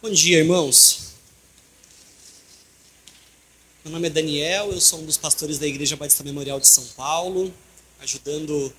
[0.00, 1.14] Bom dia, irmãos.
[3.82, 6.86] Meu nome é Daniel, eu sou um dos pastores da Igreja Batista Memorial de São
[6.96, 7.52] Paulo,
[7.98, 8.72] ajudando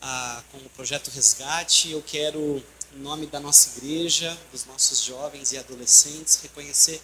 [0.00, 1.90] a, com o projeto Resgate.
[1.90, 2.64] Eu quero,
[2.94, 7.02] em nome da nossa igreja, dos nossos jovens e adolescentes, reconhecer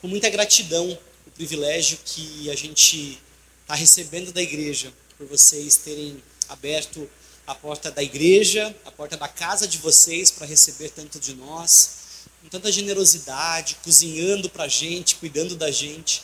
[0.00, 3.20] com muita gratidão o privilégio que a gente
[3.60, 7.06] está recebendo da igreja, por vocês terem aberto
[7.46, 12.05] a porta da igreja, a porta da casa de vocês para receber tanto de nós
[12.46, 16.22] com tanta generosidade, cozinhando para a gente, cuidando da gente.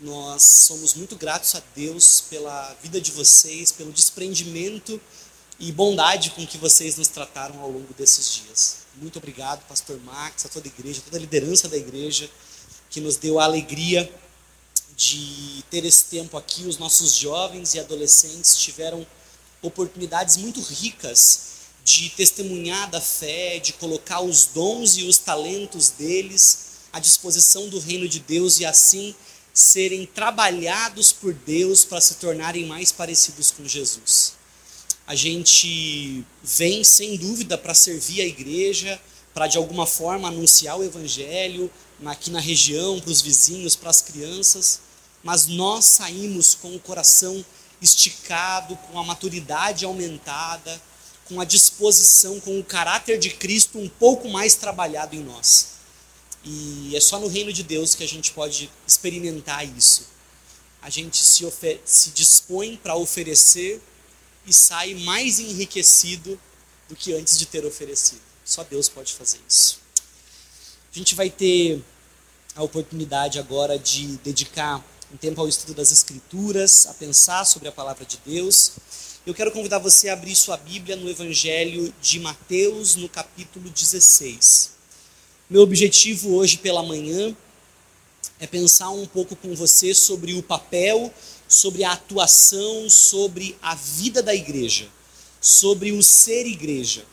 [0.00, 5.00] Nós somos muito gratos a Deus pela vida de vocês, pelo desprendimento
[5.60, 8.78] e bondade com que vocês nos trataram ao longo desses dias.
[8.96, 12.28] Muito obrigado, Pastor Max, a toda a igreja, a toda a liderança da igreja,
[12.90, 14.12] que nos deu a alegria
[14.96, 16.66] de ter esse tempo aqui.
[16.66, 19.06] Os nossos jovens e adolescentes tiveram
[19.62, 21.53] oportunidades muito ricas
[21.84, 26.58] de testemunhar da fé, de colocar os dons e os talentos deles
[26.90, 29.14] à disposição do reino de Deus e assim
[29.52, 34.32] serem trabalhados por Deus para se tornarem mais parecidos com Jesus.
[35.06, 38.98] A gente vem sem dúvida para servir a igreja,
[39.34, 41.70] para de alguma forma anunciar o evangelho
[42.06, 44.80] aqui na região, para os vizinhos, para as crianças,
[45.22, 47.44] mas nós saímos com o coração
[47.80, 50.80] esticado, com a maturidade aumentada,
[51.26, 55.74] com a disposição, com o caráter de Cristo um pouco mais trabalhado em nós.
[56.44, 60.08] E é só no reino de Deus que a gente pode experimentar isso.
[60.82, 61.44] A gente se,
[61.84, 63.80] se dispõe para oferecer
[64.46, 66.38] e sai mais enriquecido
[66.88, 68.20] do que antes de ter oferecido.
[68.44, 69.80] Só Deus pode fazer isso.
[70.94, 71.82] A gente vai ter
[72.54, 77.72] a oportunidade agora de dedicar um tempo ao estudo das Escrituras, a pensar sobre a
[77.72, 78.72] palavra de Deus.
[79.26, 84.72] Eu quero convidar você a abrir sua Bíblia no Evangelho de Mateus, no capítulo 16.
[85.48, 87.34] Meu objetivo hoje pela manhã
[88.38, 91.10] é pensar um pouco com você sobre o papel,
[91.48, 94.90] sobre a atuação, sobre a vida da igreja,
[95.40, 97.06] sobre o ser igreja.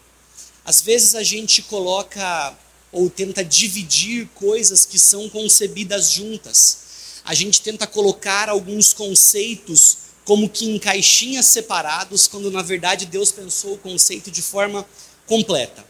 [0.65, 2.57] Às vezes a gente coloca
[2.91, 6.79] ou tenta dividir coisas que são concebidas juntas.
[7.23, 13.33] A gente tenta colocar alguns conceitos como que em caixinhas separados, quando na verdade Deus
[13.33, 14.85] pensou o conceito de forma
[15.27, 15.85] completa.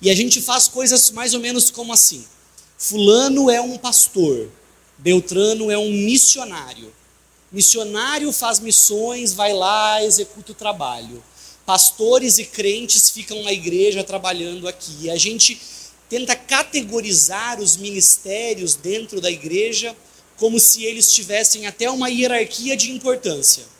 [0.00, 2.24] E a gente faz coisas mais ou menos como assim:
[2.78, 4.48] Fulano é um pastor,
[4.96, 6.90] Beltrano é um missionário.
[7.52, 11.22] Missionário faz missões, vai lá, executa o trabalho.
[11.66, 14.96] Pastores e crentes ficam na igreja trabalhando aqui.
[15.02, 15.60] E a gente
[16.08, 19.94] tenta categorizar os ministérios dentro da igreja
[20.38, 23.73] como se eles tivessem até uma hierarquia de importância.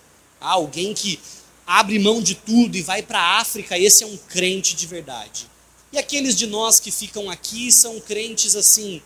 [0.45, 1.19] Ah, alguém que
[1.67, 5.49] abre mão de tudo e vai para a África, esse é um crente de verdade.
[5.91, 9.01] E aqueles de nós que ficam aqui são crentes assim,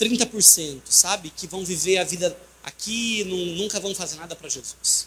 [0.00, 1.30] 30%, sabe?
[1.30, 3.24] Que vão viver a vida aqui e
[3.56, 5.06] nunca vão fazer nada para Jesus.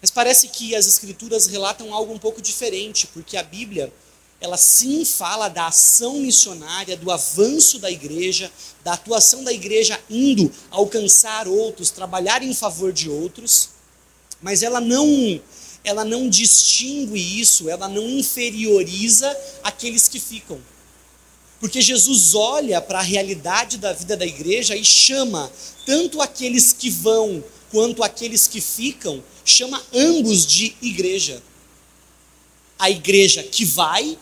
[0.00, 3.92] Mas parece que as escrituras relatam algo um pouco diferente, porque a Bíblia
[4.40, 8.50] ela sim fala da ação missionária, do avanço da igreja,
[8.84, 13.70] da atuação da igreja indo alcançar outros, trabalhar em favor de outros,
[14.42, 15.40] mas ela não
[15.84, 20.60] ela não distingue isso, ela não inferioriza aqueles que ficam.
[21.58, 25.50] Porque Jesus olha para a realidade da vida da igreja e chama
[25.84, 31.42] tanto aqueles que vão quanto aqueles que ficam, chama ambos de igreja.
[32.78, 34.16] A igreja que vai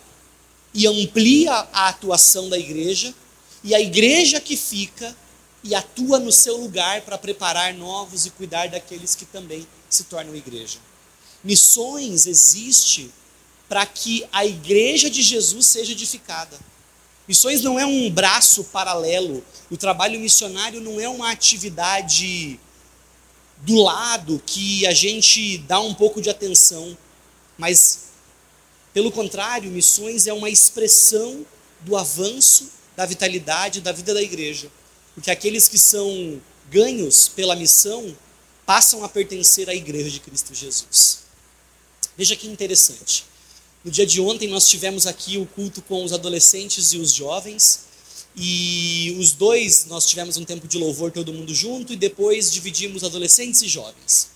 [0.72, 3.12] e amplia a atuação da igreja,
[3.62, 5.14] e a igreja que fica
[5.62, 10.34] e atua no seu lugar para preparar novos e cuidar daqueles que também se tornam
[10.34, 10.78] igreja.
[11.42, 13.10] Missões existe
[13.68, 16.58] para que a igreja de Jesus seja edificada.
[17.26, 19.44] Missões não é um braço paralelo.
[19.70, 22.58] O trabalho missionário não é uma atividade
[23.58, 26.96] do lado que a gente dá um pouco de atenção,
[27.58, 28.10] mas
[28.92, 31.46] pelo contrário, missões é uma expressão
[31.80, 34.70] do avanço, da vitalidade da vida da igreja.
[35.14, 36.40] Porque aqueles que são
[36.70, 38.16] ganhos pela missão
[38.70, 41.24] passam a pertencer à igreja de Cristo Jesus.
[42.16, 43.24] Veja que interessante.
[43.84, 47.80] No dia de ontem nós tivemos aqui o culto com os adolescentes e os jovens.
[48.36, 53.02] E os dois nós tivemos um tempo de louvor todo mundo junto e depois dividimos
[53.02, 54.28] adolescentes e jovens.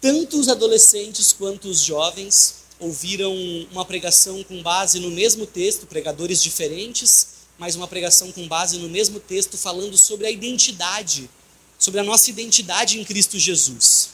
[0.00, 3.34] Tanto os adolescentes quanto os jovens ouviram
[3.70, 7.26] uma pregação com base no mesmo texto, pregadores diferentes,
[7.58, 11.28] mas uma pregação com base no mesmo texto falando sobre a identidade,
[11.78, 14.10] sobre a nossa identidade em Cristo Jesus.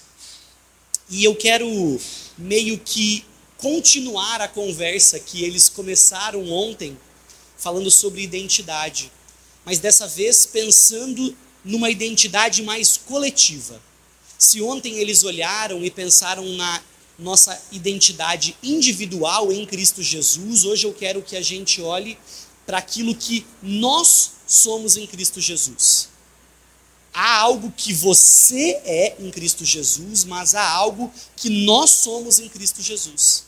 [1.09, 2.01] E eu quero
[2.37, 3.25] meio que
[3.57, 6.99] continuar a conversa que eles começaram ontem
[7.57, 9.11] falando sobre identidade,
[9.65, 11.35] mas dessa vez pensando
[11.65, 13.81] numa identidade mais coletiva.
[14.39, 16.83] Se ontem eles olharam e pensaram na
[17.19, 22.19] nossa identidade individual em Cristo Jesus, hoje eu quero que a gente olhe
[22.67, 26.09] para aquilo que nós somos em Cristo Jesus.
[27.15, 32.49] Há algo que você é em Cristo Jesus, mas há algo que nós somos em
[32.49, 33.45] Cristo Jesus.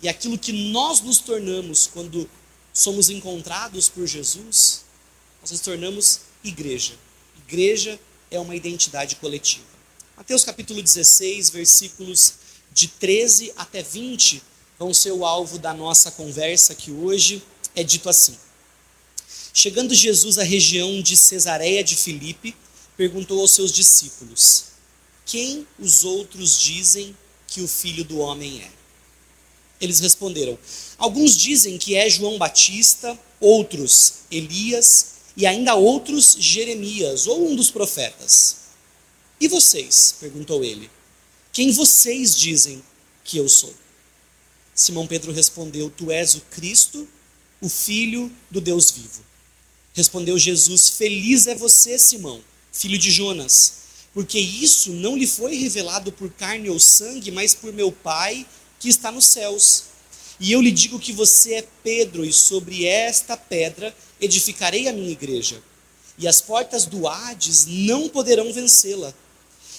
[0.00, 2.28] E aquilo que nós nos tornamos quando
[2.72, 4.82] somos encontrados por Jesus,
[5.42, 6.94] nós nos tornamos igreja.
[7.46, 8.00] Igreja
[8.30, 9.66] é uma identidade coletiva.
[10.16, 12.34] Mateus capítulo 16, versículos
[12.72, 14.42] de 13 até 20
[14.78, 17.42] vão ser o alvo da nossa conversa que hoje
[17.74, 18.36] é dito assim:
[19.60, 22.54] Chegando Jesus à região de Cesareia de Filipe,
[22.96, 24.66] perguntou aos seus discípulos:
[25.26, 27.12] Quem os outros dizem
[27.48, 28.70] que o filho do homem é?
[29.80, 30.56] Eles responderam:
[30.96, 37.68] Alguns dizem que é João Batista, outros Elias e ainda outros Jeremias ou um dos
[37.68, 38.58] profetas.
[39.40, 40.14] E vocês?
[40.20, 40.88] perguntou ele.
[41.52, 42.80] Quem vocês dizem
[43.24, 43.74] que eu sou?
[44.72, 47.08] Simão Pedro respondeu: Tu és o Cristo,
[47.60, 49.26] o Filho do Deus vivo.
[49.98, 52.40] Respondeu Jesus: Feliz é você, Simão,
[52.72, 53.72] filho de Jonas,
[54.14, 58.46] porque isso não lhe foi revelado por carne ou sangue, mas por meu Pai
[58.78, 59.86] que está nos céus.
[60.38, 65.10] E eu lhe digo que você é Pedro, e sobre esta pedra edificarei a minha
[65.10, 65.60] igreja,
[66.16, 69.12] e as portas do Hades não poderão vencê-la.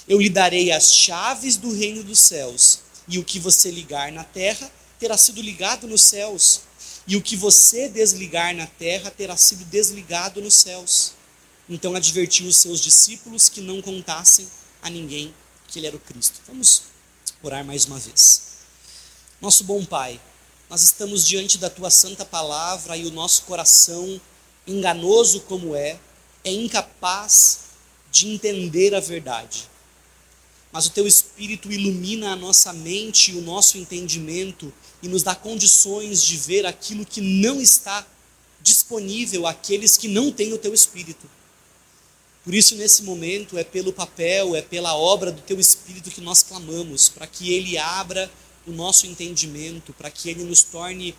[0.05, 4.25] Eu lhe darei as chaves do reino dos céus, e o que você ligar na
[4.25, 4.69] terra
[4.99, 6.63] terá sido ligado nos céus,
[7.09, 11.13] e o que você desligar na terra terá sido desligado nos céus.
[11.67, 14.47] Então advertiu os seus discípulos que não contassem
[14.79, 15.33] a ninguém
[15.67, 16.39] que ele era o Cristo.
[16.45, 16.83] Vamos
[17.41, 18.43] orar mais uma vez.
[19.41, 20.21] Nosso bom Pai,
[20.69, 24.21] nós estamos diante da tua santa palavra e o nosso coração,
[24.67, 25.99] enganoso como é,
[26.43, 27.61] é incapaz
[28.11, 29.67] de entender a verdade.
[30.71, 35.35] Mas o teu espírito ilumina a nossa mente e o nosso entendimento e nos dá
[35.35, 38.05] condições de ver aquilo que não está
[38.61, 41.29] disponível àqueles que não têm o teu espírito.
[42.43, 46.41] Por isso, nesse momento, é pelo papel, é pela obra do teu espírito que nós
[46.41, 48.31] clamamos, para que ele abra
[48.65, 51.15] o nosso entendimento, para que ele nos torne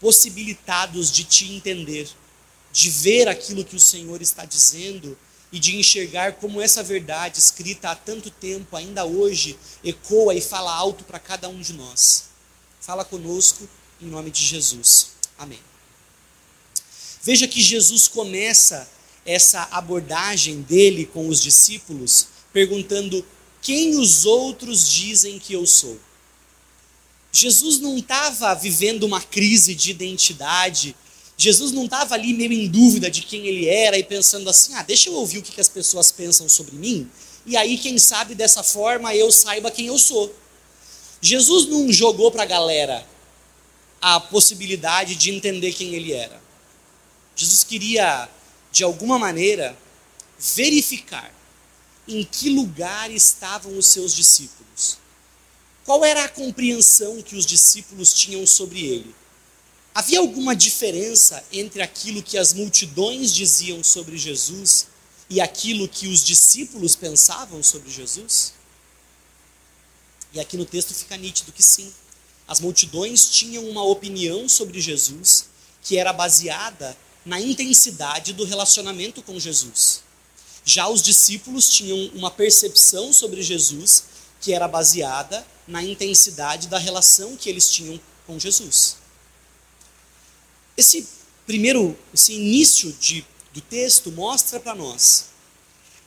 [0.00, 2.08] possibilitados de te entender,
[2.72, 5.16] de ver aquilo que o Senhor está dizendo
[5.52, 10.74] e de enxergar como essa verdade escrita há tanto tempo, ainda hoje, ecoa e fala
[10.74, 12.33] alto para cada um de nós.
[12.84, 13.66] Fala conosco
[13.98, 15.12] em nome de Jesus.
[15.38, 15.58] Amém.
[17.22, 18.86] Veja que Jesus começa
[19.24, 23.24] essa abordagem dele com os discípulos perguntando
[23.62, 25.98] quem os outros dizem que eu sou?
[27.32, 30.94] Jesus não estava vivendo uma crise de identidade,
[31.38, 34.82] Jesus não estava ali meio em dúvida de quem ele era e pensando assim: ah,
[34.82, 37.10] deixa eu ouvir o que as pessoas pensam sobre mim,
[37.46, 40.34] e aí, quem sabe dessa forma eu saiba quem eu sou.
[41.24, 43.06] Jesus não jogou para a galera
[43.98, 46.38] a possibilidade de entender quem ele era.
[47.34, 48.28] Jesus queria,
[48.70, 49.74] de alguma maneira,
[50.38, 51.32] verificar
[52.06, 54.98] em que lugar estavam os seus discípulos.
[55.86, 59.14] Qual era a compreensão que os discípulos tinham sobre ele?
[59.94, 64.88] Havia alguma diferença entre aquilo que as multidões diziam sobre Jesus
[65.30, 68.52] e aquilo que os discípulos pensavam sobre Jesus?
[70.34, 71.92] E aqui no texto fica nítido que sim.
[72.46, 75.46] As multidões tinham uma opinião sobre Jesus
[75.80, 80.02] que era baseada na intensidade do relacionamento com Jesus.
[80.64, 84.04] Já os discípulos tinham uma percepção sobre Jesus
[84.40, 88.96] que era baseada na intensidade da relação que eles tinham com Jesus.
[90.76, 91.06] Esse
[91.46, 95.26] primeiro, esse início de, do texto mostra para nós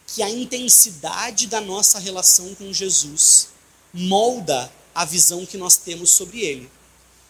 [0.07, 3.50] que a intensidade da nossa relação com Jesus
[3.94, 6.70] molda a visão que nós temos sobre ele.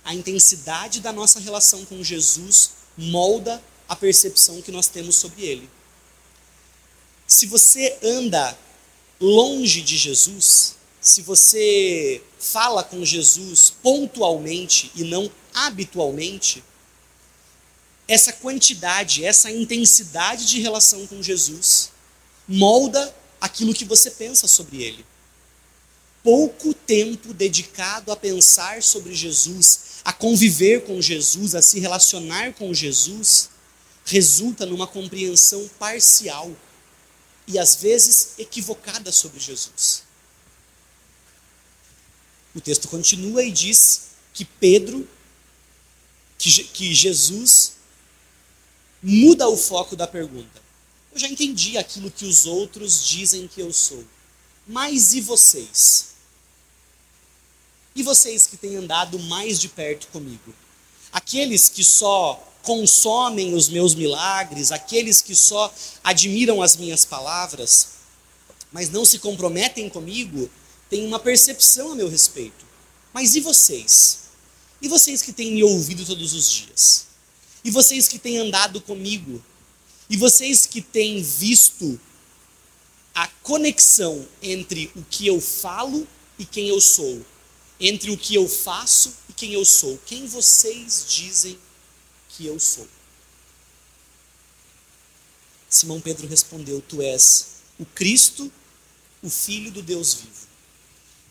[0.04, 5.70] A intensidade da nossa relação com Jesus molda a percepção que nós temos sobre ele.
[7.28, 8.58] Se você anda
[9.20, 16.64] longe de Jesus, se você fala com Jesus pontualmente e não habitualmente,
[18.08, 21.92] essa quantidade, essa intensidade de relação com Jesus
[22.48, 25.06] molda aquilo que você pensa sobre ele.
[26.24, 32.74] Pouco tempo dedicado a pensar sobre Jesus, a conviver com Jesus, a se relacionar com
[32.74, 33.50] Jesus,
[34.06, 36.52] resulta numa compreensão parcial
[37.48, 40.04] e às vezes equivocada sobre Jesus.
[42.54, 45.08] O texto continua e diz que Pedro
[46.38, 47.74] que, que Jesus
[49.02, 50.62] muda o foco da pergunta.
[51.12, 54.04] Eu já entendi aquilo que os outros dizem que eu sou.
[54.68, 56.08] Mas e vocês?
[57.96, 60.54] E vocês que têm andado mais de perto comigo?
[61.12, 67.88] Aqueles que só consomem os meus milagres, aqueles que só admiram as minhas palavras,
[68.72, 70.50] mas não se comprometem comigo,
[70.90, 72.66] têm uma percepção a meu respeito.
[73.14, 74.20] Mas e vocês?
[74.82, 77.08] E vocês que têm me ouvido todos os dias?
[77.64, 79.42] E vocês que têm andado comigo?
[80.10, 82.00] E vocês que têm visto
[83.18, 86.08] a conexão entre o que eu falo
[86.38, 87.26] e quem eu sou?
[87.80, 90.00] Entre o que eu faço e quem eu sou?
[90.06, 91.58] Quem vocês dizem
[92.30, 92.88] que eu sou?
[95.68, 98.52] Simão Pedro respondeu: Tu és o Cristo,
[99.24, 100.48] o Filho do Deus vivo.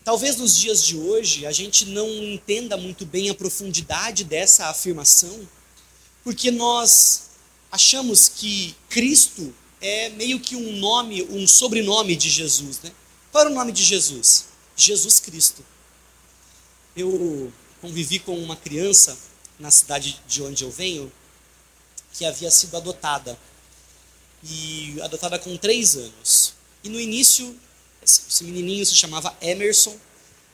[0.03, 5.47] Talvez nos dias de hoje a gente não entenda muito bem a profundidade dessa afirmação,
[6.21, 7.29] porque nós
[7.71, 12.91] achamos que Cristo é meio que um nome, um sobrenome de Jesus, né?
[13.31, 14.45] Qual era o nome de Jesus?
[14.75, 15.63] Jesus Cristo.
[16.95, 19.17] Eu convivi com uma criança
[19.59, 21.11] na cidade de onde eu venho
[22.13, 23.37] que havia sido adotada
[24.43, 26.53] e adotada com três anos.
[26.83, 27.55] E no início
[28.03, 29.95] esse menininho se chamava Emerson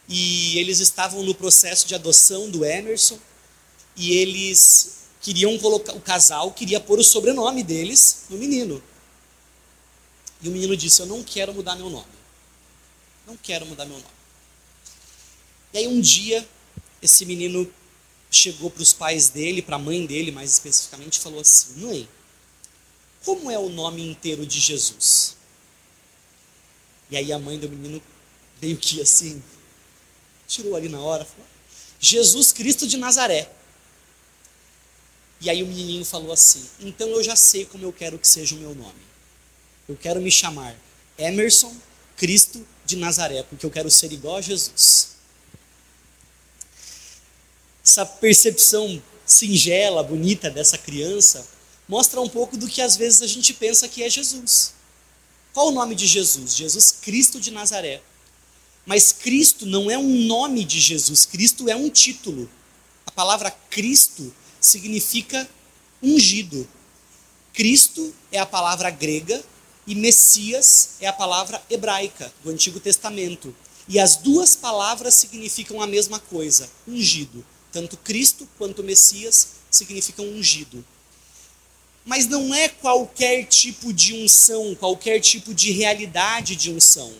[0.09, 3.17] e eles estavam no processo de adoção do Emerson
[3.95, 8.81] e eles queriam colocar o casal queria pôr o sobrenome deles no menino.
[10.43, 12.13] E o menino disse: "Eu não quero mudar meu nome.
[13.25, 14.13] Não quero mudar meu nome."
[15.73, 16.47] E aí um dia
[17.01, 17.71] esse menino
[18.29, 22.09] chegou para os pais dele, para a mãe dele mais especificamente, e falou assim: "Mãe,
[23.25, 25.35] como é o nome inteiro de Jesus?"
[27.09, 28.01] E aí a mãe do menino
[28.59, 29.41] veio que assim,
[30.47, 31.45] tirou ali na hora, falou,
[31.99, 33.51] Jesus Cristo de Nazaré.
[35.39, 38.55] E aí o menininho falou assim: Então eu já sei como eu quero que seja
[38.55, 39.12] o meu nome.
[39.87, 40.75] Eu quero me chamar
[41.17, 41.75] Emerson
[42.15, 45.09] Cristo de Nazaré, porque eu quero ser igual a Jesus.
[47.83, 51.45] Essa percepção singela, bonita dessa criança
[51.87, 54.73] mostra um pouco do que às vezes a gente pensa que é Jesus.
[55.53, 56.55] Qual o nome de Jesus?
[56.55, 58.01] Jesus Cristo de Nazaré.
[58.85, 62.49] Mas Cristo não é um nome de Jesus, Cristo é um título.
[63.05, 65.47] A palavra Cristo significa
[66.01, 66.67] ungido.
[67.53, 69.43] Cristo é a palavra grega
[69.85, 73.55] e Messias é a palavra hebraica do Antigo Testamento.
[73.87, 77.45] E as duas palavras significam a mesma coisa, ungido.
[77.71, 80.85] Tanto Cristo quanto Messias significam ungido.
[82.05, 87.13] Mas não é qualquer tipo de unção, qualquer tipo de realidade de unção.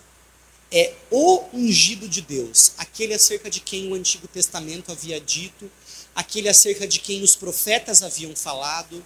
[0.71, 5.69] É o ungido de Deus, aquele acerca de quem o Antigo Testamento havia dito,
[6.15, 9.03] aquele acerca de quem os profetas haviam falado.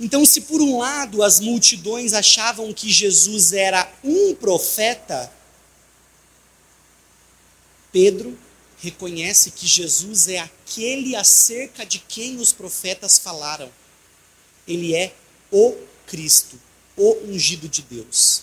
[0.00, 5.32] Então, se por um lado as multidões achavam que Jesus era um profeta,
[7.92, 8.36] Pedro
[8.78, 13.70] reconhece que Jesus é aquele acerca de quem os profetas falaram.
[14.66, 15.14] Ele é
[15.50, 15.76] o
[16.06, 16.60] Cristo,
[16.96, 18.42] o ungido de Deus.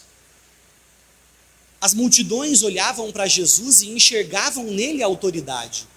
[1.82, 5.88] As multidões olhavam para Jesus e enxergavam nele autoridade,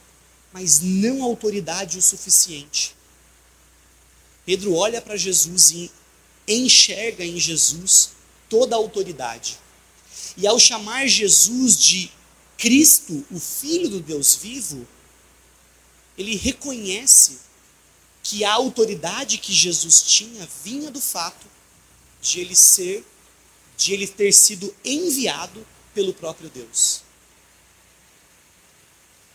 [0.52, 2.96] mas não autoridade o suficiente.
[4.44, 5.90] Pedro olha para Jesus e
[6.46, 8.10] enxerga em Jesus
[8.48, 9.58] toda a autoridade.
[10.36, 12.10] E ao chamar Jesus de
[12.58, 14.86] Cristo, o Filho do Deus vivo,
[16.16, 17.38] ele reconhece
[18.22, 21.46] que a autoridade que Jesus tinha vinha do fato
[22.22, 23.04] de ele ser,
[23.76, 27.02] de ele ter sido enviado pelo próprio Deus.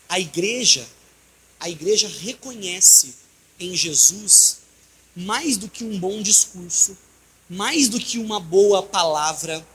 [0.08, 0.86] A igreja,
[1.60, 3.14] a igreja reconhece
[3.60, 4.58] em Jesus
[5.14, 6.96] mais do que um bom discurso,
[7.48, 9.66] mais do que uma boa palavra,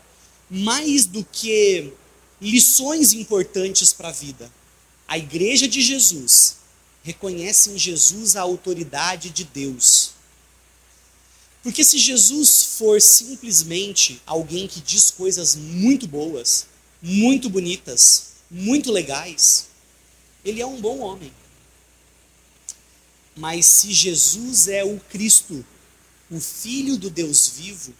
[0.50, 1.92] mais do que
[2.40, 4.52] lições importantes para a vida.
[5.08, 6.58] A igreja de Jesus
[7.04, 10.12] reconhece em Jesus a autoridade de Deus.
[11.62, 16.68] Porque se Jesus for simplesmente alguém que diz coisas muito boas,
[17.02, 19.68] muito bonitas, muito legais,
[20.44, 21.32] ele é um bom homem.
[23.36, 25.66] Mas se Jesus é o Cristo,
[26.32, 27.94] o Filho do Deus vivo,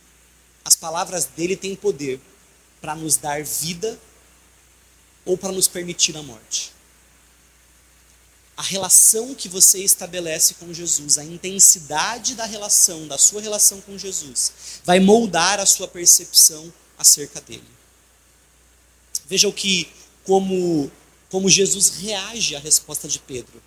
[0.64, 2.20] as palavras dele têm poder
[2.82, 4.00] para nos dar vida
[5.26, 6.76] ou para nos permitir a morte
[8.58, 13.98] a relação que você estabelece com Jesus, a intensidade da relação, da sua relação com
[13.98, 17.68] Jesus, vai moldar a sua percepção acerca dele.
[19.28, 19.92] Veja o que,
[20.24, 20.90] como,
[21.30, 23.62] como Jesus reage à resposta de Pedro.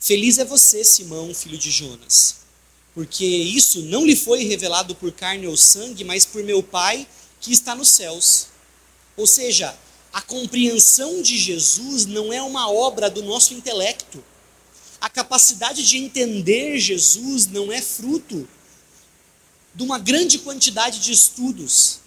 [0.00, 2.36] Feliz é você, Simão, filho de Jonas,
[2.94, 7.06] porque isso não lhe foi revelado por carne ou sangue, mas por meu Pai
[7.38, 8.46] que está nos céus.
[9.14, 9.76] Ou seja,
[10.10, 14.24] a compreensão de Jesus não é uma obra do nosso intelecto.
[14.98, 18.48] A capacidade de entender Jesus não é fruto
[19.74, 22.00] de uma grande quantidade de estudos.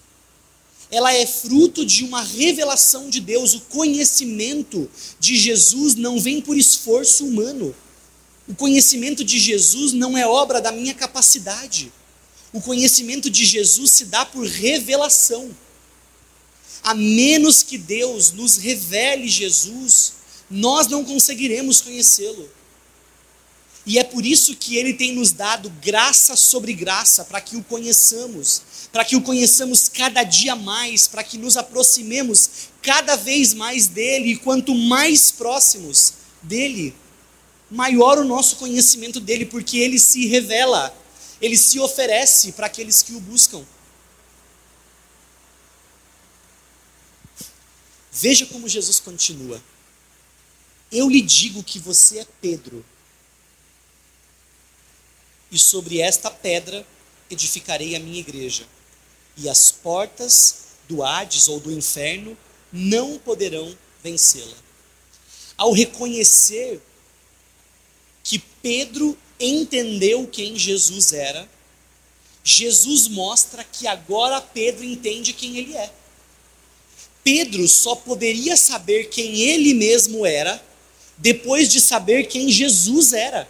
[0.90, 3.54] Ela é fruto de uma revelação de Deus.
[3.54, 7.76] O conhecimento de Jesus não vem por esforço humano.
[8.48, 11.92] O conhecimento de Jesus não é obra da minha capacidade.
[12.52, 15.56] O conhecimento de Jesus se dá por revelação.
[16.84, 20.14] A menos que Deus nos revele Jesus,
[20.50, 22.50] nós não conseguiremos conhecê-lo.
[23.86, 27.64] E é por isso que ele tem nos dado graça sobre graça, para que o
[27.64, 32.50] conheçamos, para que o conheçamos cada dia mais, para que nos aproximemos
[32.82, 36.94] cada vez mais dele, e quanto mais próximos dele,
[37.74, 40.96] maior o nosso conhecimento dele, porque ele se revela,
[41.42, 43.66] ele se oferece para aqueles que o buscam.
[48.12, 49.62] Veja como Jesus continua.
[50.92, 52.86] Eu lhe digo que você é Pedro,
[55.52, 56.86] e sobre esta pedra
[57.28, 58.68] edificarei a minha igreja,
[59.36, 62.38] e as portas do Hades ou do inferno
[62.72, 64.58] não poderão vencê-la.
[65.58, 66.80] Ao reconhecer
[68.24, 71.48] que Pedro entendeu quem Jesus era,
[72.44, 75.92] Jesus mostra que agora Pedro entende quem ele é.
[77.24, 80.64] Pedro só poderia saber quem ele mesmo era
[81.18, 83.50] depois de saber quem Jesus era.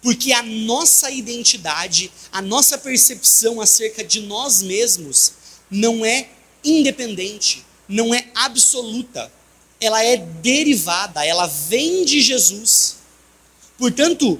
[0.00, 5.32] Porque a nossa identidade, a nossa percepção acerca de nós mesmos
[5.70, 6.28] não é
[6.64, 9.30] independente, não é absoluta.
[9.80, 12.96] Ela é derivada, ela vem de Jesus.
[13.78, 14.38] Portanto,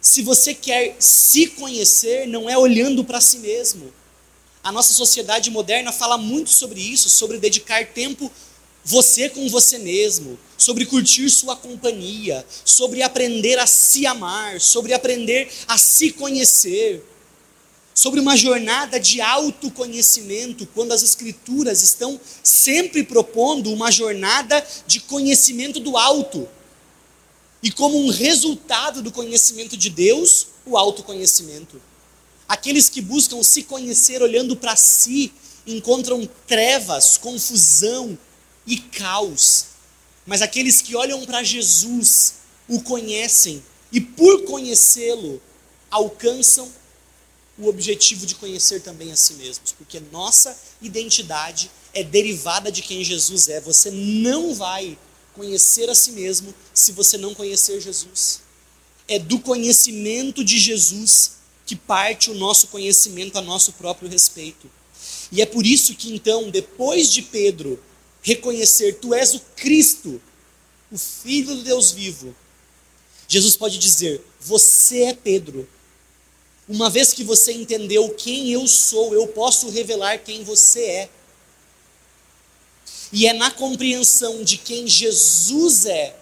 [0.00, 3.92] se você quer se conhecer, não é olhando para si mesmo.
[4.62, 8.30] A nossa sociedade moderna fala muito sobre isso, sobre dedicar tempo
[8.84, 15.50] você com você mesmo, sobre curtir sua companhia, sobre aprender a se amar, sobre aprender
[15.66, 17.04] a se conhecer,
[17.94, 25.80] sobre uma jornada de autoconhecimento, quando as Escrituras estão sempre propondo uma jornada de conhecimento
[25.80, 26.48] do alto.
[27.62, 31.80] E como um resultado do conhecimento de Deus, o autoconhecimento.
[32.48, 35.32] Aqueles que buscam se conhecer olhando para si
[35.66, 38.16] encontram trevas, confusão
[38.66, 39.66] e caos.
[40.24, 42.34] Mas aqueles que olham para Jesus
[42.68, 45.40] o conhecem e, por conhecê-lo,
[45.90, 46.70] alcançam
[47.58, 53.02] o objetivo de conhecer também a si mesmos, porque nossa identidade é derivada de quem
[53.02, 53.60] Jesus é.
[53.60, 54.96] Você não vai
[55.38, 58.40] conhecer a si mesmo se você não conhecer Jesus.
[59.06, 64.68] É do conhecimento de Jesus que parte o nosso conhecimento a nosso próprio respeito.
[65.30, 67.80] E é por isso que então, depois de Pedro
[68.20, 70.20] reconhecer tu és o Cristo,
[70.90, 72.34] o Filho do Deus vivo,
[73.28, 75.68] Jesus pode dizer: Você é Pedro.
[76.68, 81.10] Uma vez que você entendeu quem eu sou, eu posso revelar quem você é.
[83.12, 86.14] E é na compreensão de quem Jesus é,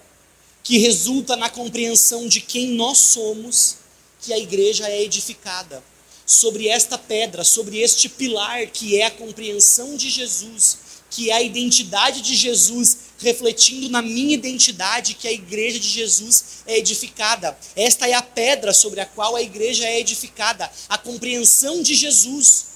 [0.62, 3.77] que resulta na compreensão de quem nós somos,
[4.20, 5.83] que a igreja é edificada.
[6.25, 11.42] Sobre esta pedra, sobre este pilar que é a compreensão de Jesus, que é a
[11.42, 17.57] identidade de Jesus refletindo na minha identidade, que a igreja de Jesus é edificada.
[17.75, 22.66] Esta é a pedra sobre a qual a igreja é edificada, a compreensão de Jesus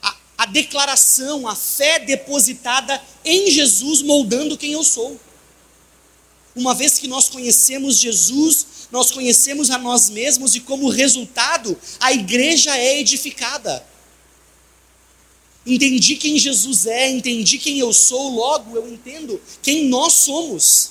[0.00, 0.14] a
[0.46, 5.20] declaração, a fé depositada em Jesus, moldando quem eu sou.
[6.54, 12.12] Uma vez que nós conhecemos Jesus, nós conhecemos a nós mesmos e, como resultado, a
[12.12, 13.86] igreja é edificada.
[15.64, 20.90] Entendi quem Jesus é, entendi quem eu sou, logo eu entendo quem nós somos.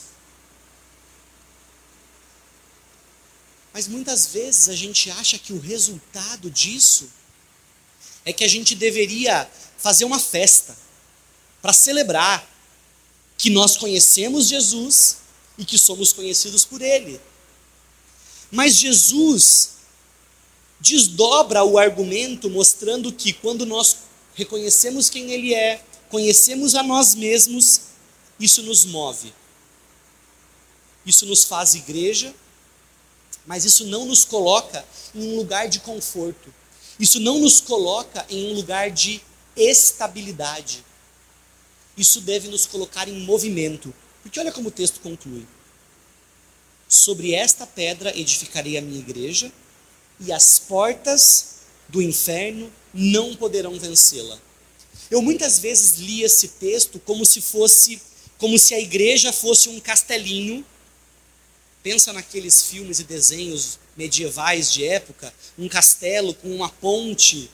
[3.74, 7.10] Mas muitas vezes a gente acha que o resultado disso
[8.26, 10.78] é que a gente deveria fazer uma festa
[11.62, 12.48] para celebrar
[13.38, 15.18] que nós conhecemos Jesus
[15.58, 17.20] e que somos conhecidos por Ele.
[18.52, 19.72] Mas Jesus
[20.80, 23.98] desdobra o argumento mostrando que quando nós
[24.36, 27.82] reconhecemos quem Ele é, conhecemos a nós mesmos,
[28.40, 29.34] isso nos move.
[31.06, 32.34] Isso nos faz igreja,
[33.46, 36.54] mas isso não nos coloca em um lugar de conforto.
[37.02, 39.20] Isso não nos coloca em um lugar de
[39.56, 40.86] estabilidade.
[41.98, 43.92] Isso deve nos colocar em movimento.
[44.22, 45.48] Porque olha como o texto conclui.
[46.88, 49.52] Sobre esta pedra edificarei a minha igreja,
[50.20, 54.40] e as portas do inferno não poderão vencê-la.
[55.10, 58.00] Eu muitas vezes li esse texto como se fosse,
[58.38, 60.64] como se a igreja fosse um castelinho.
[61.84, 67.50] Pensa naqueles filmes e desenhos medievais de época, um castelo com uma ponte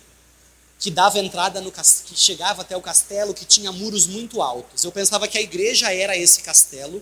[0.79, 4.83] que dava entrada no que chegava até o castelo, que tinha muros muito altos.
[4.83, 7.01] Eu pensava que a igreja era esse castelo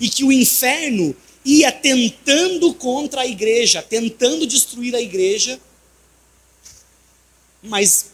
[0.00, 1.14] e que o inferno
[1.44, 5.60] ia tentando contra a igreja, tentando destruir a igreja,
[7.62, 8.06] mas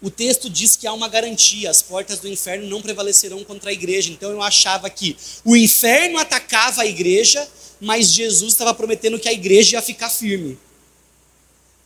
[0.00, 3.72] o texto diz que há uma garantia: as portas do inferno não prevalecerão contra a
[3.72, 4.10] igreja.
[4.10, 7.48] Então eu achava que o inferno atacava a igreja,
[7.82, 10.56] mas Jesus estava prometendo que a igreja ia ficar firme.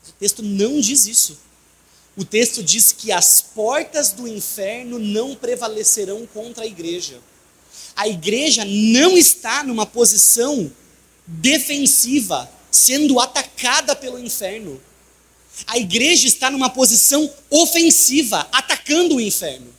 [0.06, 1.38] O texto não diz isso.
[2.14, 7.18] O texto diz que as portas do inferno não prevalecerão contra a igreja.
[7.96, 10.70] A igreja não está numa posição
[11.26, 14.78] defensiva, sendo atacada pelo inferno.
[15.66, 19.74] A igreja está numa posição ofensiva, atacando o inferno.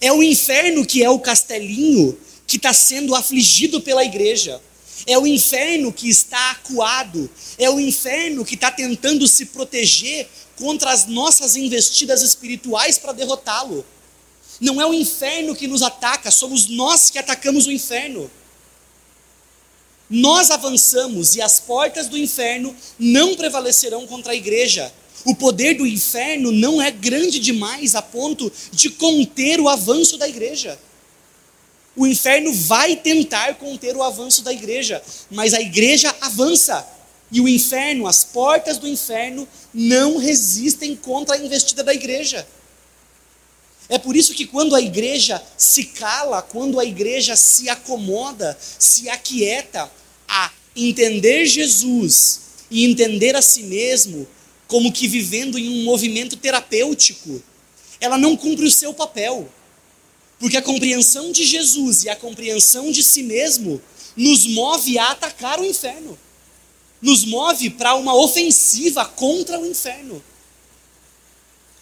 [0.00, 4.62] É o inferno que é o castelinho que está sendo afligido pela igreja.
[5.06, 7.30] É o inferno que está acuado.
[7.58, 13.84] É o inferno que está tentando se proteger contra as nossas investidas espirituais para derrotá-lo.
[14.60, 18.30] Não é o inferno que nos ataca, somos nós que atacamos o inferno.
[20.08, 24.92] Nós avançamos e as portas do inferno não prevalecerão contra a igreja.
[25.24, 30.28] O poder do inferno não é grande demais a ponto de conter o avanço da
[30.28, 30.78] igreja.
[31.94, 36.86] O inferno vai tentar conter o avanço da igreja, mas a igreja avança.
[37.30, 42.46] E o inferno, as portas do inferno, não resistem contra a investida da igreja.
[43.88, 49.08] É por isso que quando a igreja se cala, quando a igreja se acomoda, se
[49.08, 49.90] aquieta,
[50.28, 54.26] a entender Jesus e entender a si mesmo
[54.66, 57.42] como que vivendo em um movimento terapêutico,
[58.00, 59.46] ela não cumpre o seu papel.
[60.42, 63.80] Porque a compreensão de Jesus e a compreensão de si mesmo
[64.16, 66.18] nos move a atacar o inferno.
[67.00, 70.20] Nos move para uma ofensiva contra o inferno.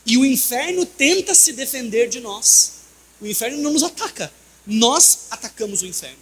[0.05, 2.73] E o inferno tenta se defender de nós.
[3.19, 4.31] O inferno não nos ataca.
[4.67, 6.21] Nós atacamos o inferno.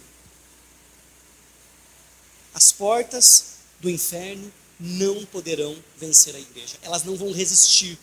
[2.53, 4.49] As portas do inferno
[4.79, 6.77] não poderão vencer a igreja.
[6.83, 7.99] Elas não vão resistir.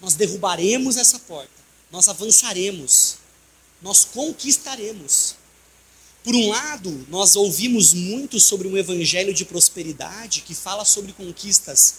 [0.00, 1.50] Nós derrubaremos essa porta.
[1.90, 3.20] Nós avançaremos.
[3.82, 5.34] Nós conquistaremos.
[6.24, 11.94] Por um lado, nós ouvimos muito sobre um evangelho de prosperidade que fala sobre conquistas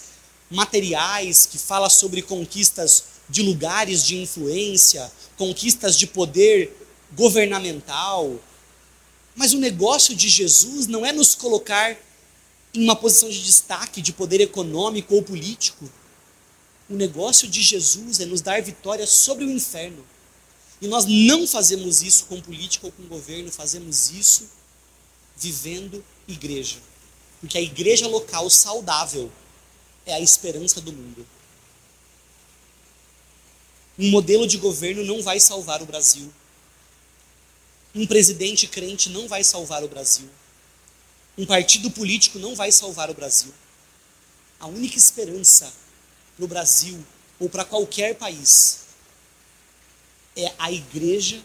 [0.49, 6.71] materiais, que fala sobre conquistas de lugares de influência, conquistas de poder
[7.11, 8.39] governamental,
[9.35, 11.97] mas o negócio de Jesus não é nos colocar
[12.73, 15.89] em uma posição de destaque, de poder econômico ou político.
[16.89, 20.05] O negócio de Jesus é nos dar vitória sobre o inferno.
[20.83, 24.49] E nós não fazemos isso com política ou com governo, fazemos isso
[25.33, 26.75] vivendo igreja.
[27.39, 29.31] Porque a igreja local saudável
[30.05, 31.25] é a esperança do mundo.
[33.97, 36.29] Um modelo de governo não vai salvar o Brasil.
[37.95, 40.29] Um presidente crente não vai salvar o Brasil.
[41.37, 43.53] Um partido político não vai salvar o Brasil.
[44.59, 45.71] A única esperança
[46.35, 47.01] para o Brasil
[47.39, 48.82] ou para qualquer país
[50.35, 51.41] é a igreja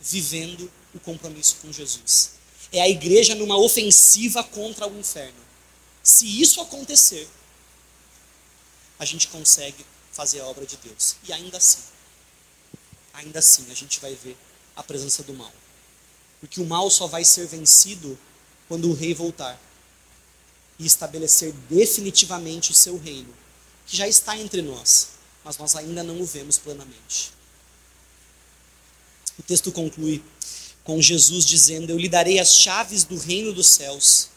[0.00, 2.32] vivendo o compromisso com Jesus.
[2.72, 5.40] É a igreja numa ofensiva contra o inferno.
[6.02, 7.28] Se isso acontecer,
[8.98, 11.16] a gente consegue fazer a obra de Deus.
[11.26, 11.82] E ainda assim,
[13.12, 14.36] ainda assim, a gente vai ver
[14.74, 15.52] a presença do mal.
[16.40, 18.18] Porque o mal só vai ser vencido
[18.68, 19.60] quando o rei voltar
[20.78, 23.32] e estabelecer definitivamente o seu reino,
[23.86, 25.10] que já está entre nós,
[25.44, 27.32] mas nós ainda não o vemos plenamente.
[29.42, 30.22] O texto conclui
[30.84, 34.28] com Jesus dizendo: Eu lhe darei as chaves do reino dos céus.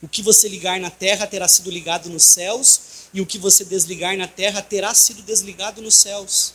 [0.00, 2.80] O que você ligar na terra terá sido ligado nos céus,
[3.12, 6.54] e o que você desligar na terra terá sido desligado nos céus.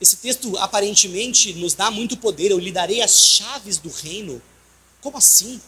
[0.00, 2.50] Esse texto aparentemente nos dá muito poder.
[2.50, 4.40] Eu lhe darei as chaves do reino.
[5.00, 5.60] Como assim?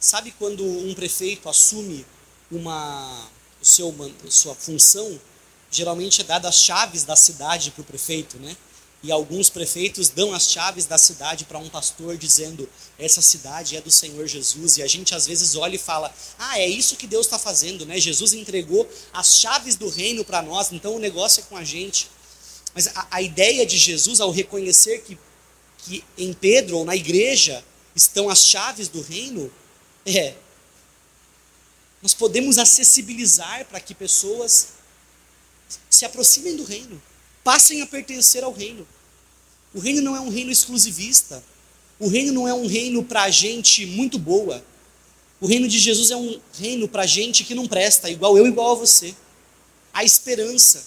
[0.00, 2.04] Sabe quando um prefeito assume
[2.50, 3.28] uma
[3.62, 3.94] seu,
[4.28, 5.18] sua função?
[5.70, 8.54] Geralmente é dada as chaves da cidade para o prefeito, né?
[9.02, 13.80] E alguns prefeitos dão as chaves da cidade para um pastor, dizendo: essa cidade é
[13.80, 14.76] do Senhor Jesus.
[14.76, 17.84] E a gente às vezes olha e fala: ah, é isso que Deus está fazendo,
[17.84, 17.98] né?
[17.98, 22.08] Jesus entregou as chaves do reino para nós, então o negócio é com a gente.
[22.74, 25.18] Mas a, a ideia de Jesus, ao reconhecer que,
[25.78, 29.52] que em Pedro ou na igreja estão as chaves do reino?
[30.06, 30.34] É.
[32.00, 34.68] Nós podemos acessibilizar para que pessoas
[35.88, 37.00] se aproximem do reino,
[37.44, 38.86] passem a pertencer ao reino.
[39.74, 41.42] O reino não é um reino exclusivista.
[41.98, 44.64] O reino não é um reino para gente muito boa.
[45.40, 48.72] O reino de Jesus é um reino para gente que não presta, igual eu, igual
[48.72, 49.14] a você.
[49.92, 50.84] Há esperança,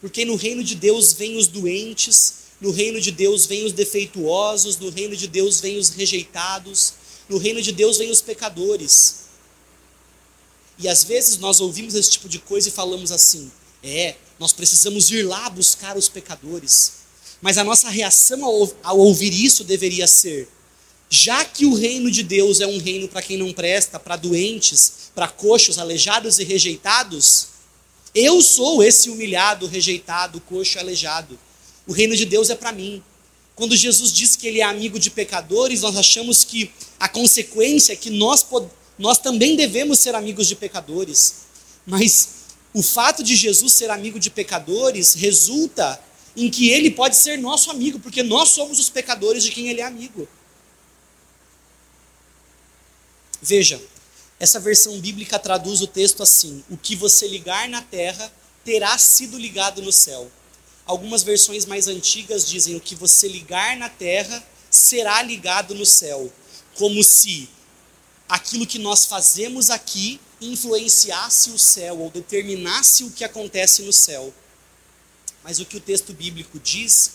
[0.00, 4.78] porque no reino de Deus vêm os doentes, no reino de Deus vêm os defeituosos,
[4.78, 6.94] no reino de Deus vêm os rejeitados,
[7.28, 9.26] no reino de Deus vêm os pecadores.
[10.78, 13.50] E às vezes nós ouvimos esse tipo de coisa e falamos assim:
[13.82, 16.92] é, nós precisamos ir lá buscar os pecadores.
[17.40, 20.48] Mas a nossa reação ao, ao ouvir isso deveria ser:
[21.10, 25.10] já que o reino de Deus é um reino para quem não presta, para doentes,
[25.14, 27.48] para coxos, aleijados e rejeitados,
[28.14, 31.38] eu sou esse humilhado, rejeitado, coxo, aleijado.
[31.86, 33.02] O reino de Deus é para mim.
[33.54, 36.70] Quando Jesus diz que ele é amigo de pecadores, nós achamos que
[37.00, 38.46] a consequência é que nós,
[38.98, 41.34] nós também devemos ser amigos de pecadores.
[41.84, 42.37] Mas
[42.78, 46.00] o fato de Jesus ser amigo de pecadores resulta
[46.36, 49.80] em que ele pode ser nosso amigo, porque nós somos os pecadores de quem ele
[49.80, 50.28] é amigo.
[53.42, 53.82] Veja,
[54.38, 58.32] essa versão bíblica traduz o texto assim: O que você ligar na terra
[58.64, 60.30] terá sido ligado no céu.
[60.86, 66.32] Algumas versões mais antigas dizem: O que você ligar na terra será ligado no céu.
[66.76, 67.48] Como se
[68.28, 74.32] aquilo que nós fazemos aqui influenciasse o céu ou determinasse o que acontece no céu.
[75.42, 77.12] Mas o que o texto bíblico diz,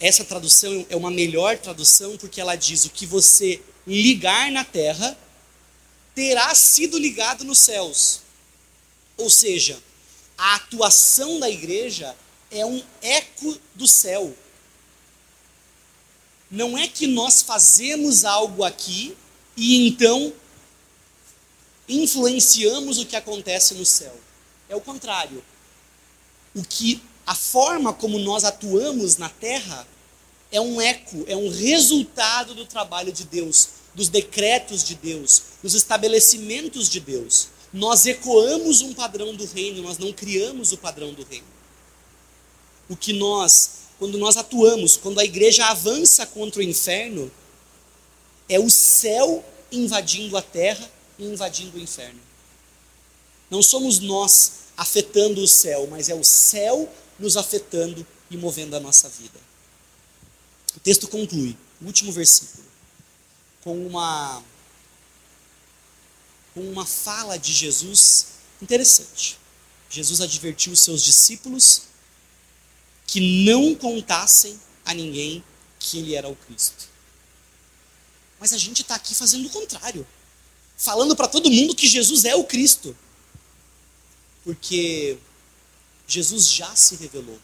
[0.00, 5.16] essa tradução é uma melhor tradução porque ela diz: o que você ligar na terra
[6.14, 8.20] terá sido ligado nos céus.
[9.16, 9.80] Ou seja,
[10.36, 12.16] a atuação da igreja
[12.50, 14.34] é um eco do céu.
[16.50, 19.16] Não é que nós fazemos algo aqui
[19.56, 20.32] e então
[21.88, 24.14] influenciamos o que acontece no céu.
[24.68, 25.42] É o contrário.
[26.54, 29.86] O que a forma como nós atuamos na terra
[30.50, 35.74] é um eco, é um resultado do trabalho de Deus, dos decretos de Deus, dos
[35.74, 37.48] estabelecimentos de Deus.
[37.72, 41.46] Nós ecoamos um padrão do reino, nós não criamos o padrão do reino.
[42.88, 47.30] O que nós, quando nós atuamos, quando a igreja avança contra o inferno,
[48.48, 52.20] é o céu invadindo a terra e invadindo o inferno.
[53.50, 58.80] Não somos nós afetando o céu, mas é o céu nos afetando e movendo a
[58.80, 59.38] nossa vida.
[60.76, 62.64] O texto conclui, último versículo,
[63.62, 64.42] com uma
[66.52, 68.26] com uma fala de Jesus
[68.62, 69.38] interessante.
[69.90, 71.82] Jesus advertiu os seus discípulos
[73.06, 75.42] que não contassem a ninguém
[75.78, 76.93] que ele era o Cristo.
[78.44, 80.06] Mas a gente está aqui fazendo o contrário
[80.76, 82.94] falando para todo mundo que Jesus é o Cristo.
[84.44, 85.16] Porque
[86.06, 87.40] Jesus já se revelou.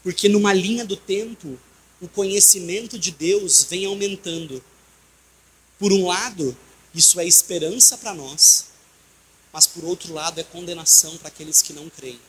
[0.00, 1.58] Porque numa linha do tempo,
[2.00, 4.62] o conhecimento de Deus vem aumentando.
[5.76, 6.56] Por um lado,
[6.94, 8.66] isso é esperança para nós,
[9.52, 12.20] mas por outro lado, é condenação para aqueles que não creem.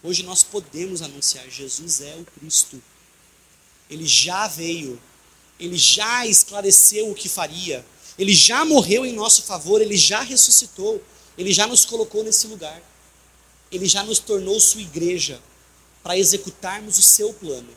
[0.00, 2.80] Hoje nós podemos anunciar: Jesus é o Cristo.
[3.90, 5.02] Ele já veio,
[5.58, 7.84] ele já esclareceu o que faria,
[8.18, 11.02] ele já morreu em nosso favor, ele já ressuscitou,
[11.36, 12.82] ele já nos colocou nesse lugar.
[13.70, 15.40] Ele já nos tornou sua igreja
[16.02, 17.68] para executarmos o seu plano.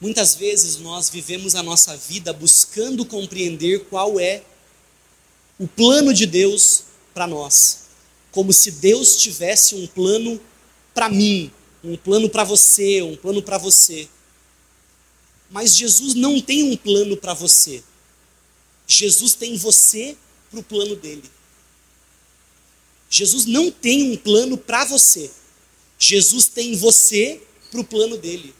[0.00, 4.42] Muitas vezes nós vivemos a nossa vida buscando compreender qual é
[5.58, 6.82] o plano de Deus
[7.14, 7.84] para nós,
[8.30, 10.38] como se Deus tivesse um plano
[10.92, 11.50] para mim,
[11.82, 14.06] um plano para você, um plano para você.
[15.50, 17.82] Mas Jesus não tem um plano para você.
[18.86, 20.16] Jesus tem você
[20.50, 21.30] para o plano dele.
[23.08, 25.30] Jesus não tem um plano para você.
[25.98, 28.54] Jesus tem você para o plano dele.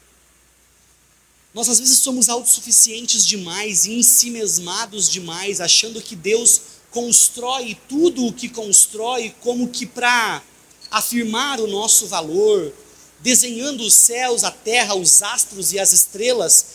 [1.52, 8.32] Nós às vezes somos autossuficientes demais e ensimesmados demais, achando que Deus constrói tudo o
[8.32, 10.42] que constrói como que para
[10.90, 12.72] afirmar o nosso valor,
[13.20, 16.66] desenhando os céus, a terra, os astros e as estrelas,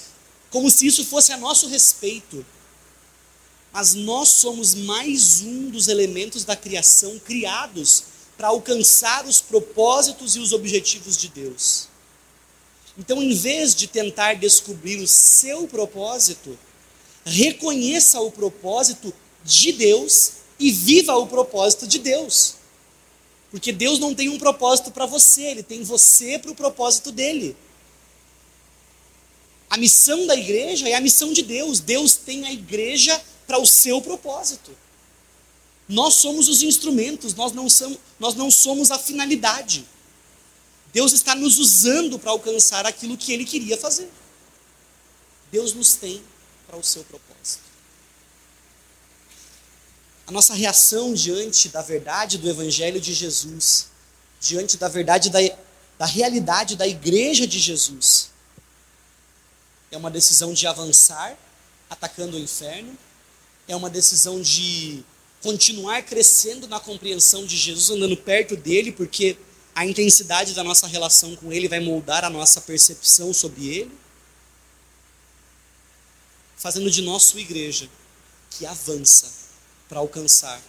[0.50, 2.46] como se isso fosse a nosso respeito
[3.72, 8.04] mas nós somos mais um dos elementos da criação criados
[8.38, 11.88] para alcançar os propósitos e os objetivos de Deus.
[12.98, 16.58] Então, em vez de tentar descobrir o seu propósito,
[17.24, 22.56] reconheça o propósito de Deus e viva o propósito de Deus.
[23.52, 27.56] Porque Deus não tem um propósito para você, Ele tem você para o propósito dele.
[29.70, 31.80] A missão da igreja é a missão de Deus.
[31.80, 34.76] Deus tem a igreja para o seu propósito.
[35.88, 39.86] Nós somos os instrumentos, nós não somos, nós não somos a finalidade.
[40.94, 44.10] Deus está nos usando para alcançar aquilo que Ele queria fazer.
[45.52, 46.22] Deus nos tem
[46.68, 47.31] para o seu propósito.
[50.32, 53.88] A nossa reação diante da verdade do Evangelho de Jesus,
[54.40, 55.40] diante da verdade da,
[56.00, 58.30] da realidade da igreja de Jesus,
[59.92, 61.38] é uma decisão de avançar,
[61.90, 62.98] atacando o inferno,
[63.68, 65.04] é uma decisão de
[65.42, 69.36] continuar crescendo na compreensão de Jesus, andando perto dele, porque
[69.76, 73.92] a intensidade da nossa relação com ele vai moldar a nossa percepção sobre ele,
[76.56, 77.90] fazendo de nós sua igreja
[78.50, 79.41] que avança
[79.92, 80.62] para alcançar,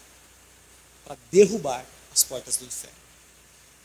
[1.04, 2.96] para derrubar as portas do inferno.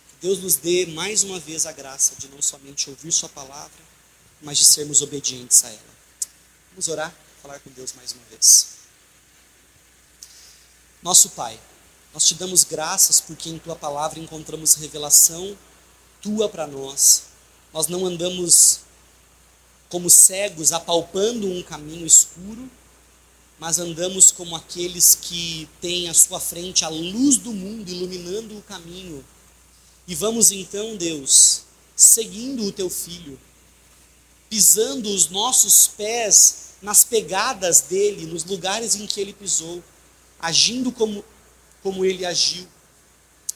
[0.10, 3.86] Que Deus nos dê mais uma vez a graça de não somente ouvir Sua palavra,
[4.42, 5.98] mas de sermos obedientes a ela.
[6.72, 8.70] Vamos orar, falar com Deus mais uma vez.
[11.04, 11.60] Nosso Pai,
[12.16, 15.56] nós te damos graças porque em tua palavra encontramos revelação
[16.20, 17.26] tua para nós.
[17.72, 18.80] Nós não andamos
[19.88, 22.68] como cegos apalpando um caminho escuro,
[23.60, 28.62] mas andamos como aqueles que têm à sua frente a luz do mundo iluminando o
[28.62, 29.26] caminho.
[30.08, 31.64] E vamos então, Deus,
[31.96, 33.40] seguindo o teu filho,
[34.50, 39.84] pisando os nossos pés nas pegadas dele, nos lugares em que ele pisou
[40.40, 41.26] agindo como,
[41.82, 42.68] como ele agiu,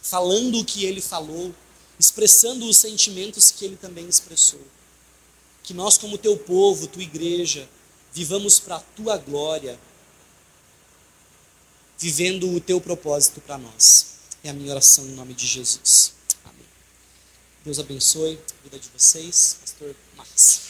[0.02, 1.54] falando o que ele falou,
[2.00, 4.62] expressando os sentimentos que ele também expressou.
[5.64, 7.70] Que nós, como teu povo, tua igreja,
[8.12, 9.80] vivamos para a tua glória,
[12.02, 14.08] vivendo o teu propósito para nós.
[14.44, 16.14] É a minha oração em nome de Jesus.
[16.44, 16.66] Amém.
[17.64, 20.62] Deus abençoe a vida de vocês, Pastor Max.